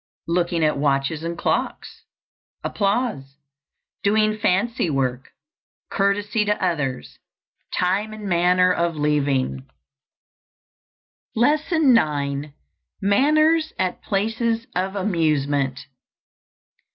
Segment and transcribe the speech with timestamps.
[0.27, 2.05] _Looking at watches and clocks.
[2.63, 3.37] Applause.
[4.01, 5.29] Doing fancy work.
[5.91, 7.19] Courtesy to others.
[7.71, 9.67] Time and manner of leaving.
[11.35, 12.51] LESSON IX.
[12.99, 15.85] MANNERS AT PLACES OF AMUSEMENT.